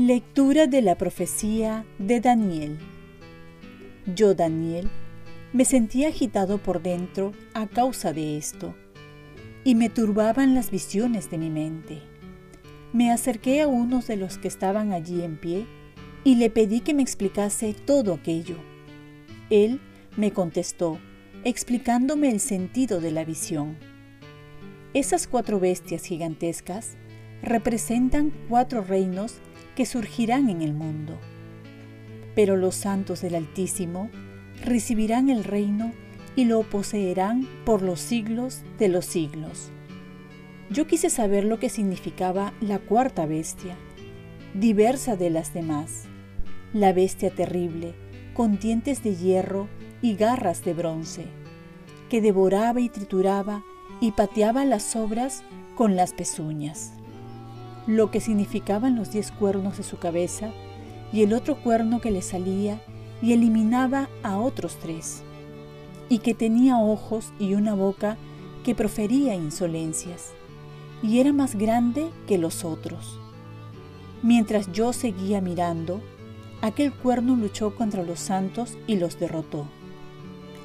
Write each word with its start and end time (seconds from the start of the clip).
Lectura 0.00 0.66
de 0.66 0.80
la 0.80 0.96
profecía 0.96 1.84
de 1.98 2.22
Daniel. 2.22 2.78
Yo, 4.06 4.34
Daniel, 4.34 4.88
me 5.52 5.66
sentía 5.66 6.08
agitado 6.08 6.56
por 6.56 6.80
dentro 6.80 7.32
a 7.52 7.66
causa 7.66 8.14
de 8.14 8.38
esto, 8.38 8.74
y 9.62 9.74
me 9.74 9.90
turbaban 9.90 10.54
las 10.54 10.70
visiones 10.70 11.30
de 11.30 11.36
mi 11.36 11.50
mente. 11.50 11.98
Me 12.94 13.12
acerqué 13.12 13.60
a 13.60 13.68
uno 13.68 14.00
de 14.00 14.16
los 14.16 14.38
que 14.38 14.48
estaban 14.48 14.94
allí 14.94 15.22
en 15.22 15.36
pie 15.36 15.66
y 16.24 16.36
le 16.36 16.50
pedí 16.50 16.80
que 16.80 16.94
me 16.94 17.02
explicase 17.02 17.74
todo 17.74 18.14
aquello. 18.14 18.56
Él 19.48 19.80
me 20.16 20.32
contestó, 20.32 20.98
explicándome 21.44 22.30
el 22.30 22.40
sentido 22.40 23.00
de 23.00 23.10
la 23.10 23.24
visión. 23.24 23.76
Esas 24.92 25.26
cuatro 25.26 25.60
bestias 25.60 26.04
gigantescas 26.04 26.96
representan 27.42 28.32
cuatro 28.48 28.82
reinos 28.82 29.36
que 29.74 29.86
surgirán 29.86 30.50
en 30.50 30.62
el 30.62 30.74
mundo. 30.74 31.18
Pero 32.34 32.56
los 32.56 32.74
santos 32.74 33.22
del 33.22 33.34
Altísimo 33.34 34.10
recibirán 34.62 35.30
el 35.30 35.44
reino 35.44 35.92
y 36.36 36.44
lo 36.44 36.62
poseerán 36.62 37.48
por 37.64 37.82
los 37.82 38.00
siglos 38.00 38.62
de 38.78 38.88
los 38.88 39.06
siglos. 39.06 39.70
Yo 40.70 40.86
quise 40.86 41.10
saber 41.10 41.44
lo 41.44 41.58
que 41.58 41.68
significaba 41.68 42.52
la 42.60 42.78
cuarta 42.78 43.26
bestia, 43.26 43.76
diversa 44.54 45.16
de 45.16 45.30
las 45.30 45.52
demás, 45.52 46.09
la 46.72 46.92
bestia 46.92 47.30
terrible, 47.30 47.94
con 48.34 48.58
dientes 48.58 49.02
de 49.02 49.16
hierro 49.16 49.68
y 50.02 50.14
garras 50.14 50.64
de 50.64 50.74
bronce, 50.74 51.26
que 52.08 52.20
devoraba 52.20 52.80
y 52.80 52.88
trituraba 52.88 53.62
y 54.00 54.12
pateaba 54.12 54.64
las 54.64 54.96
obras 54.96 55.42
con 55.76 55.96
las 55.96 56.12
pezuñas 56.12 56.92
lo 57.86 58.10
que 58.10 58.20
significaban 58.20 58.96
los 58.96 59.10
diez 59.10 59.32
cuernos 59.32 59.76
de 59.76 59.82
su 59.82 59.98
cabeza 59.98 60.52
y 61.12 61.22
el 61.22 61.32
otro 61.32 61.56
cuerno 61.56 62.00
que 62.00 62.10
le 62.10 62.22
salía 62.22 62.80
y 63.20 63.32
eliminaba 63.32 64.08
a 64.22 64.38
otros 64.38 64.76
tres, 64.80 65.22
y 66.08 66.18
que 66.18 66.34
tenía 66.34 66.78
ojos 66.78 67.32
y 67.38 67.54
una 67.54 67.74
boca 67.74 68.16
que 68.64 68.74
profería 68.74 69.34
insolencias, 69.34 70.32
y 71.02 71.18
era 71.18 71.32
más 71.32 71.56
grande 71.56 72.10
que 72.26 72.38
los 72.38 72.64
otros. 72.64 73.18
Mientras 74.22 74.70
yo 74.72 74.92
seguía 74.92 75.40
mirando, 75.40 76.00
aquel 76.62 76.92
cuerno 76.92 77.36
luchó 77.36 77.74
contra 77.74 78.02
los 78.02 78.20
santos 78.20 78.76
y 78.86 78.96
los 78.96 79.18
derrotó, 79.18 79.66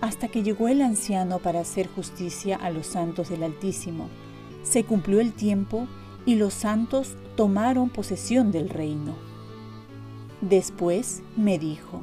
hasta 0.00 0.28
que 0.28 0.42
llegó 0.42 0.68
el 0.68 0.82
anciano 0.82 1.38
para 1.38 1.60
hacer 1.60 1.88
justicia 1.88 2.56
a 2.56 2.70
los 2.70 2.86
santos 2.86 3.28
del 3.30 3.42
Altísimo. 3.42 4.08
Se 4.62 4.84
cumplió 4.84 5.20
el 5.20 5.32
tiempo 5.32 5.88
y 6.26 6.34
los 6.34 6.52
santos 6.54 7.16
tomaron 7.36 7.88
posesión 7.88 8.52
del 8.52 8.68
reino. 8.68 9.14
Después 10.40 11.22
me 11.36 11.58
dijo, 11.58 12.02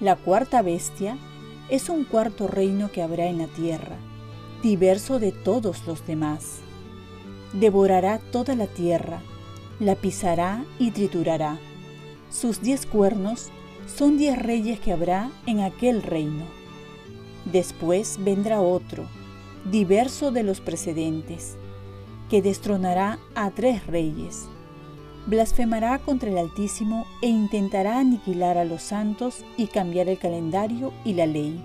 la 0.00 0.16
cuarta 0.16 0.60
bestia 0.60 1.16
es 1.68 1.88
un 1.88 2.04
cuarto 2.04 2.46
reino 2.46 2.92
que 2.92 3.02
habrá 3.02 3.26
en 3.26 3.38
la 3.38 3.46
tierra, 3.46 3.96
diverso 4.62 5.18
de 5.18 5.32
todos 5.32 5.86
los 5.86 6.06
demás. 6.06 6.58
Devorará 7.52 8.18
toda 8.18 8.54
la 8.54 8.66
tierra, 8.66 9.22
la 9.80 9.94
pisará 9.94 10.64
y 10.78 10.90
triturará. 10.90 11.58
Sus 12.34 12.60
diez 12.60 12.84
cuernos 12.84 13.50
son 13.86 14.18
diez 14.18 14.36
reyes 14.36 14.80
que 14.80 14.92
habrá 14.92 15.30
en 15.46 15.60
aquel 15.60 16.02
reino. 16.02 16.44
Después 17.44 18.18
vendrá 18.24 18.60
otro, 18.60 19.04
diverso 19.70 20.32
de 20.32 20.42
los 20.42 20.60
precedentes 20.60 21.56
que 22.28 22.42
destronará 22.42 23.20
a 23.36 23.52
tres 23.52 23.86
reyes. 23.86 24.48
Blasfemará 25.28 26.00
contra 26.00 26.28
el 26.28 26.38
Altísimo 26.38 27.06
e 27.22 27.28
intentará 27.28 28.00
aniquilar 28.00 28.58
a 28.58 28.64
los 28.64 28.82
santos 28.82 29.44
y 29.56 29.68
cambiar 29.68 30.08
el 30.08 30.18
calendario 30.18 30.92
y 31.04 31.12
la 31.12 31.26
ley. 31.26 31.64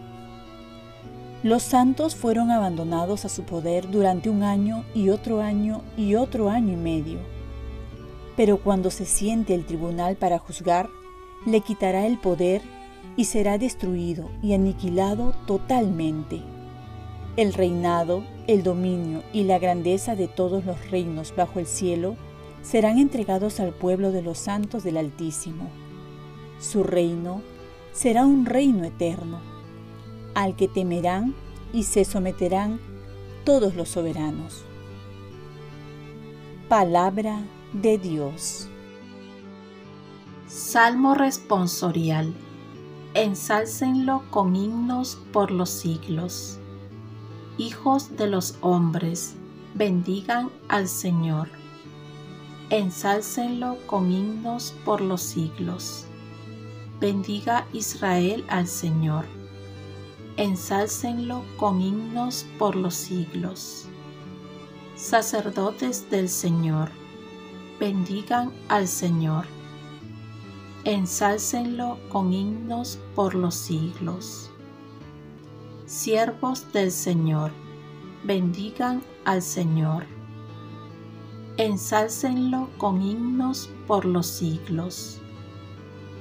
Los 1.41 1.63
santos 1.63 2.15
fueron 2.15 2.51
abandonados 2.51 3.25
a 3.25 3.29
su 3.29 3.41
poder 3.41 3.89
durante 3.89 4.29
un 4.29 4.43
año 4.43 4.85
y 4.93 5.09
otro 5.09 5.41
año 5.41 5.81
y 5.97 6.13
otro 6.13 6.47
año 6.47 6.73
y 6.73 6.77
medio. 6.77 7.38
Pero 8.39 8.55
cuando 8.55 8.89
se 8.89 9.03
siente 9.05 9.53
el 9.53 9.65
tribunal 9.65 10.15
para 10.15 10.39
juzgar, 10.39 10.89
le 11.45 11.59
quitará 11.59 12.07
el 12.07 12.17
poder 12.17 12.61
y 13.17 13.25
será 13.25 13.57
destruido 13.57 14.31
y 14.41 14.53
aniquilado 14.53 15.33
totalmente. 15.45 16.39
El 17.35 17.51
reinado, 17.51 18.23
el 18.47 18.63
dominio 18.63 19.23
y 19.33 19.43
la 19.43 19.59
grandeza 19.59 20.15
de 20.15 20.29
todos 20.29 20.63
los 20.63 20.89
reinos 20.89 21.35
bajo 21.35 21.59
el 21.59 21.65
cielo 21.65 22.15
serán 22.61 22.97
entregados 22.97 23.59
al 23.59 23.73
pueblo 23.73 24.13
de 24.13 24.21
los 24.21 24.37
santos 24.37 24.85
del 24.85 24.95
Altísimo. 24.95 25.69
Su 26.61 26.83
reino 26.83 27.41
será 27.91 28.25
un 28.25 28.45
reino 28.45 28.85
eterno, 28.85 29.41
al 30.33 30.55
que 30.55 30.69
temerán 30.69 31.35
y 31.73 31.83
se 31.83 32.05
someterán 32.05 32.79
todos 33.43 33.75
los 33.75 33.89
soberanos. 33.89 34.63
Palabra 36.69 37.41
de 37.73 37.97
Dios. 37.97 38.67
Salmo 40.47 41.15
responsorial. 41.15 42.33
Ensálcenlo 43.13 44.23
con 44.29 44.55
himnos 44.55 45.19
por 45.31 45.51
los 45.51 45.69
siglos 45.69 46.59
hijos 47.59 48.15
de 48.15 48.27
los 48.27 48.57
hombres, 48.61 49.35
bendigan 49.75 50.49
al 50.69 50.87
Señor. 50.87 51.49
Ensálcenlo 52.69 53.77
con 53.85 54.09
himnos 54.11 54.73
por 54.85 55.01
los 55.01 55.21
siglos. 55.21 56.05
Bendiga 57.01 57.67
Israel 57.73 58.45
al 58.47 58.65
Señor. 58.65 59.25
Ensálcenlo 60.37 61.43
con 61.57 61.81
himnos 61.81 62.45
por 62.57 62.77
los 62.77 62.93
siglos. 62.93 63.87
Sacerdotes 64.95 66.09
del 66.09 66.29
Señor, 66.29 66.89
bendigan 67.79 68.51
al 68.67 68.87
Señor. 68.87 69.45
Ensálcenlo 70.83 71.97
con 72.09 72.33
himnos 72.33 72.99
por 73.15 73.35
los 73.35 73.55
siglos 73.55 74.49
siervos 75.89 76.71
del 76.71 76.91
Señor, 76.91 77.51
bendigan 78.23 79.01
al 79.25 79.41
Señor. 79.41 80.05
Ensálcenlo 81.57 82.69
con 82.77 83.01
himnos 83.01 83.71
por 83.87 84.05
los 84.05 84.27
siglos. 84.27 85.19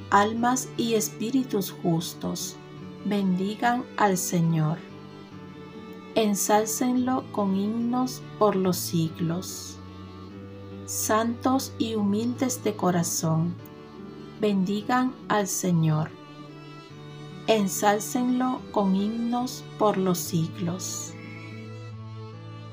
Almas 0.08 0.70
y 0.78 0.94
espíritus 0.94 1.70
justos, 1.70 2.56
bendigan 3.04 3.84
al 3.98 4.16
Señor. 4.16 4.78
Ensálcenlo 6.14 7.25
con 7.30 7.54
himnos 7.54 8.22
por 8.38 8.56
los 8.56 8.78
siglos. 8.78 9.77
Santos 10.88 11.72
y 11.78 11.94
humildes 11.94 12.65
de 12.65 12.75
corazón, 12.75 13.54
bendigan 14.41 15.15
al 15.28 15.47
Señor 15.47 16.10
ensálcenlo 17.49 18.60
con 18.72 18.94
himnos 18.94 19.65
por 19.78 19.97
los 19.97 20.19
siglos. 20.19 21.15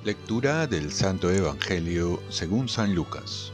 Lectura 0.04 0.68
del 0.68 0.92
Santo 0.92 1.32
Evangelio 1.32 2.22
según 2.28 2.68
San 2.68 2.94
Lucas. 2.94 3.54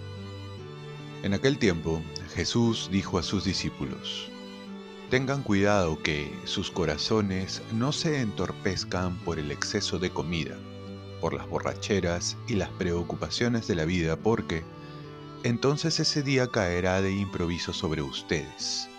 En 1.21 1.35
aquel 1.35 1.59
tiempo 1.59 2.01
Jesús 2.33 2.89
dijo 2.91 3.19
a 3.19 3.23
sus 3.23 3.43
discípulos, 3.43 4.29
Tengan 5.11 5.43
cuidado 5.43 6.01
que 6.01 6.35
sus 6.45 6.71
corazones 6.71 7.61
no 7.71 7.91
se 7.91 8.19
entorpezcan 8.19 9.15
por 9.19 9.37
el 9.37 9.51
exceso 9.51 9.99
de 9.99 10.09
comida, 10.09 10.57
por 11.21 11.33
las 11.33 11.47
borracheras 11.47 12.35
y 12.47 12.55
las 12.55 12.69
preocupaciones 12.69 13.67
de 13.67 13.75
la 13.75 13.85
vida, 13.85 14.17
porque 14.17 14.63
entonces 15.43 15.99
ese 15.99 16.23
día 16.23 16.47
caerá 16.47 17.01
de 17.01 17.13
improviso 17.13 17.71
sobre 17.71 18.01
ustedes 18.01 18.89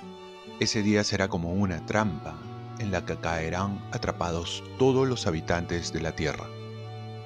ese 0.63 0.85
día 0.85 1.03
será 1.03 1.27
como 1.27 1.53
una 1.53 1.85
trampa 1.87 2.37
en 2.79 2.93
la 2.93 3.05
que 3.05 3.17
caerán 3.17 3.85
atrapados 3.91 4.63
todos 4.79 5.09
los 5.09 5.27
habitantes 5.27 5.93
de 5.93 6.01
la 6.01 6.15
tierra. 6.15 6.47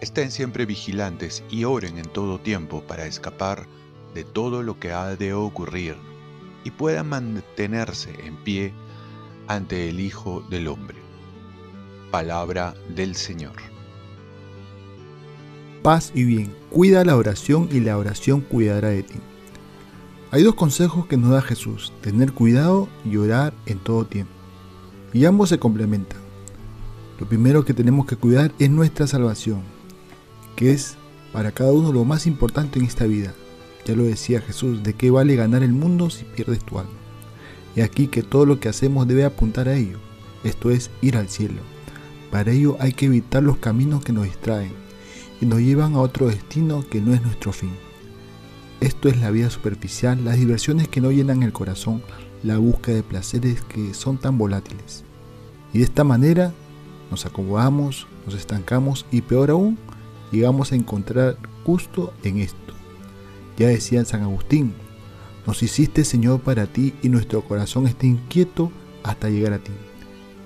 Estén 0.01 0.31
siempre 0.31 0.65
vigilantes 0.65 1.45
y 1.51 1.65
oren 1.65 1.99
en 1.99 2.07
todo 2.07 2.41
tiempo 2.41 2.83
para 2.83 3.05
escapar 3.05 3.67
de 4.15 4.25
todo 4.25 4.63
lo 4.63 4.79
que 4.79 4.93
ha 4.93 5.17
de 5.17 5.35
ocurrir 5.35 5.97
y 6.65 6.71
puedan 6.71 7.11
mantenerse 7.11 8.11
en 8.25 8.37
pie 8.43 8.73
ante 9.49 9.91
el 9.91 10.01
Hijo 10.01 10.43
del 10.49 10.69
Hombre. 10.69 10.97
Palabra 12.11 12.75
del 12.89 13.15
Señor. 13.15 13.76
Paz 15.87 16.11
y 16.17 16.25
bien, 16.25 16.53
cuida 16.69 17.05
la 17.05 17.15
oración 17.15 17.69
y 17.71 17.79
la 17.79 17.97
oración 17.97 18.41
cuidará 18.41 18.89
de 18.89 19.05
ti. 19.05 19.21
Hay 20.33 20.43
dos 20.43 20.57
consejos 20.57 21.07
que 21.07 21.17
nos 21.17 21.31
da 21.31 21.41
Jesús, 21.41 21.93
tener 22.01 22.33
cuidado 22.33 22.89
y 23.05 23.19
orar 23.19 23.55
en 23.67 23.79
todo 23.79 24.05
tiempo. 24.05 24.33
Y 25.13 25.27
ambos 25.27 25.49
se 25.49 25.61
complementan. 25.61 26.19
Lo 27.21 27.29
primero 27.29 27.65
que 27.65 27.73
tenemos 27.73 28.05
que 28.05 28.17
cuidar 28.17 28.51
es 28.59 28.69
nuestra 28.69 29.07
salvación, 29.07 29.61
que 30.57 30.73
es 30.73 30.97
para 31.33 31.53
cada 31.53 31.71
uno 31.71 31.93
lo 31.93 32.05
más 32.05 32.27
importante 32.27 32.81
en 32.81 32.85
esta 32.85 33.07
vida. 33.07 33.33
Ya 33.85 33.95
lo 33.95 34.03
decía 34.03 34.41
Jesús, 34.41 34.83
¿de 34.83 34.95
qué 34.95 35.13
vale 35.13 35.37
ganar 35.37 35.63
el 35.63 35.73
mundo 35.73 36.11
si 36.11 36.25
pierdes 36.25 36.65
tu 36.65 36.81
alma? 36.81 36.99
Y 37.77 37.83
aquí 37.83 38.09
que 38.09 38.25
todo 38.25 38.45
lo 38.45 38.59
que 38.59 38.69
hacemos 38.69 39.07
debe 39.07 39.25
apuntar 39.25 39.69
a 39.69 39.77
ello, 39.77 40.01
esto 40.43 40.73
es 40.73 40.91
ir 41.01 41.17
al 41.17 41.29
cielo. 41.29 41.63
Para 42.33 42.51
ello 42.51 42.77
hay 42.81 42.93
que 42.93 43.07
evitar 43.07 43.45
los 43.45 43.59
caminos 43.59 44.03
que 44.03 44.13
nos 44.13 44.25
distraen 44.25 44.86
y 45.41 45.47
nos 45.47 45.61
llevan 45.61 45.95
a 45.95 46.01
otro 46.01 46.29
destino 46.29 46.85
que 46.89 47.01
no 47.01 47.15
es 47.15 47.23
nuestro 47.23 47.53
fin. 47.53 47.73
Esto 48.81 49.09
es 49.09 49.19
la 49.19 49.31
vida 49.31 49.51
superficial, 49.51 50.25
las 50.25 50.37
diversiones 50.37 50.89
que 50.89 51.01
no 51.01 51.11
llenan 51.11 51.43
el 51.43 51.53
corazón, 51.53 52.03
la 52.43 52.59
búsqueda 52.59 52.97
de 52.97 53.03
placeres 53.03 53.63
que 53.63 53.95
son 53.95 54.19
tan 54.19 54.39
volátiles. 54.39 55.05
Y 55.73 55.79
de 55.79 55.85
esta 55.85 56.05
manera 56.05 56.53
nos 57.11 57.27
acomodamos, 57.27 58.07
nos 58.25 58.35
estancamos 58.35 59.07
y 59.11 59.23
peor 59.23 59.51
aún, 59.51 59.79
llegamos 60.31 60.73
a 60.73 60.77
encontrar 60.77 61.39
gusto 61.65 62.13
en 62.23 62.39
esto. 62.39 62.75
Ya 63.57 63.69
decía 63.69 64.05
San 64.05 64.23
Agustín, 64.23 64.75
nos 65.47 65.63
hiciste 65.63 66.05
Señor 66.05 66.41
para 66.41 66.67
ti 66.67 66.95
y 67.03 67.09
nuestro 67.09 67.43
corazón 67.43 67.87
está 67.87 68.07
inquieto 68.07 68.71
hasta 69.03 69.31
llegar 69.31 69.53
a 69.55 69.59
ti. 69.59 69.73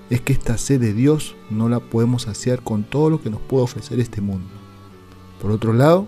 Es 0.09 0.21
que 0.21 0.33
esta 0.33 0.57
sed 0.57 0.79
de 0.79 0.93
Dios 0.93 1.35
no 1.49 1.69
la 1.69 1.79
podemos 1.79 2.23
saciar 2.23 2.61
con 2.61 2.83
todo 2.83 3.09
lo 3.09 3.21
que 3.21 3.29
nos 3.29 3.41
puede 3.41 3.63
ofrecer 3.63 3.99
este 3.99 4.21
mundo. 4.21 4.60
Por 5.41 5.51
otro 5.51 5.73
lado, 5.73 6.07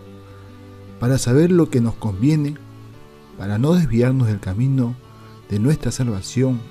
para 1.00 1.18
saber 1.18 1.52
lo 1.52 1.70
que 1.70 1.82
nos 1.82 1.96
conviene, 1.96 2.56
para 3.38 3.58
no 3.58 3.74
desviarnos 3.74 4.28
del 4.28 4.40
camino 4.40 4.96
de 5.50 5.60
nuestra 5.60 5.92
salvación, 5.92 6.62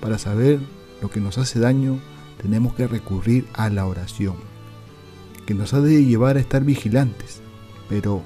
para 0.00 0.18
saber 0.18 0.58
lo 1.00 1.08
que 1.08 1.20
nos 1.20 1.38
hace 1.38 1.60
daño, 1.60 1.98
tenemos 2.42 2.74
que 2.74 2.88
recurrir 2.88 3.46
a 3.54 3.70
la 3.70 3.86
oración, 3.86 4.34
que 5.46 5.54
nos 5.54 5.72
ha 5.72 5.80
de 5.80 6.04
llevar 6.04 6.36
a 6.36 6.40
estar 6.40 6.64
vigilantes, 6.64 7.42
pero 7.88 8.22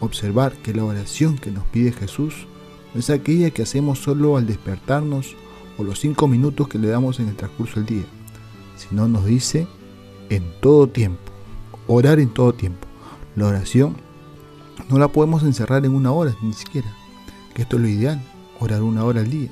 observar 0.00 0.54
que 0.54 0.72
la 0.72 0.84
oración 0.84 1.36
que 1.36 1.50
nos 1.50 1.64
pide 1.64 1.92
Jesús 1.92 2.46
no 2.94 3.00
es 3.00 3.10
aquella 3.10 3.50
que 3.50 3.62
hacemos 3.62 3.98
solo 3.98 4.36
al 4.36 4.46
despertarnos 4.46 5.36
o 5.76 5.84
los 5.84 6.00
cinco 6.00 6.26
minutos 6.26 6.68
que 6.68 6.78
le 6.78 6.88
damos 6.88 7.20
en 7.20 7.28
el 7.28 7.36
transcurso 7.36 7.80
del 7.80 7.86
día, 7.86 8.04
sino 8.76 9.08
nos 9.08 9.26
dice 9.26 9.66
en 10.30 10.44
todo 10.60 10.88
tiempo, 10.88 11.32
orar 11.86 12.18
en 12.18 12.30
todo 12.30 12.54
tiempo. 12.54 12.93
La 13.36 13.46
oración 13.48 13.96
no 14.88 14.98
la 14.98 15.08
podemos 15.08 15.42
encerrar 15.42 15.84
en 15.84 15.94
una 15.94 16.12
hora, 16.12 16.34
ni 16.42 16.52
siquiera, 16.52 16.88
que 17.54 17.62
esto 17.62 17.76
es 17.76 17.82
lo 17.82 17.88
ideal, 17.88 18.20
orar 18.60 18.82
una 18.82 19.04
hora 19.04 19.20
al 19.20 19.30
día, 19.30 19.50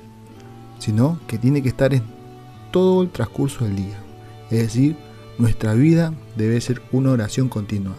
sino 0.79 1.19
que 1.27 1.39
tiene 1.39 1.63
que 1.63 1.69
estar 1.69 1.93
en 1.95 2.03
todo 2.71 3.03
el 3.03 3.11
transcurso 3.11 3.65
del 3.65 3.77
día. 3.77 4.03
Es 4.51 4.59
decir, 4.59 4.97
nuestra 5.39 5.75
vida 5.75 6.15
debe 6.37 6.61
ser 6.61 6.83
una 6.93 7.11
oración 7.11 7.49
continua, 7.49 7.95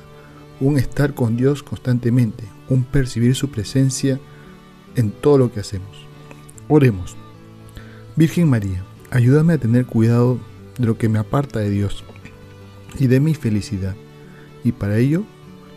un 0.59 0.77
estar 0.77 1.13
con 1.13 1.35
Dios 1.35 1.63
constantemente, 1.63 2.45
un 2.69 2.83
percibir 2.83 3.35
su 3.35 3.49
presencia 3.49 4.19
en 4.95 5.11
todo 5.11 5.37
lo 5.37 5.51
que 5.51 5.59
hacemos. 5.59 6.05
Oremos. 6.67 7.15
Virgen 8.15 8.49
María, 8.49 8.83
ayúdame 9.11 9.53
a 9.53 9.57
tener 9.57 9.85
cuidado 9.85 10.39
de 10.77 10.85
lo 10.85 10.97
que 10.97 11.09
me 11.09 11.19
aparta 11.19 11.59
de 11.59 11.69
Dios 11.69 12.03
y 12.99 13.07
de 13.07 13.19
mi 13.19 13.33
felicidad. 13.33 13.95
Y 14.63 14.71
para 14.71 14.97
ello, 14.97 15.23